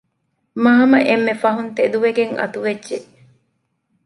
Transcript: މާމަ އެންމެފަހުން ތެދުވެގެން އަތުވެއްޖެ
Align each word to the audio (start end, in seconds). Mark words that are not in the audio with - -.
މާމަ 0.63 0.99
އެންމެފަހުން 1.07 1.71
ތެދުވެގެން 1.77 2.33
އަތުވެއްޖެ 2.39 2.97